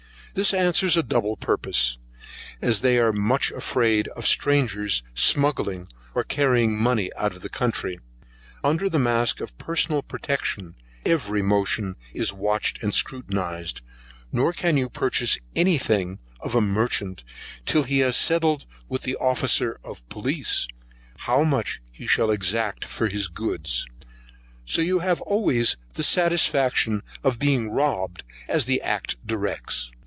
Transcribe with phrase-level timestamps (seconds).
[0.33, 1.97] This answers a double purpose,
[2.61, 7.99] as they are much afraid of strangers smuggling or carrying money out of the country,
[8.63, 10.75] under the mask of personal protection,
[11.05, 13.81] every motion is watched and scrutinized,
[14.31, 17.25] nor can you purchase any thing of a merchant,
[17.65, 20.65] till he has settled with the officer of the police
[21.17, 23.85] how much he shall exact for his goods;
[24.63, 29.91] so you have always the satisfaction of being rob'd as the act directs.